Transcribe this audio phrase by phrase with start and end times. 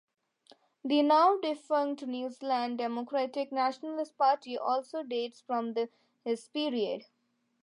[0.83, 5.91] The now-defunct New Zealand Democratic Nationalist Party also dates from this
[6.25, 7.03] time period.